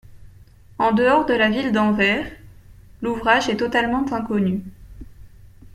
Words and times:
En 0.79 0.93
dehors 0.93 1.27
de 1.27 1.35
la 1.35 1.51
ville 1.51 1.71
d’Anvers, 1.71 2.25
l'ouvrage 3.03 3.49
est 3.49 3.57
totalement 3.57 4.11
inconnu. 4.11 4.63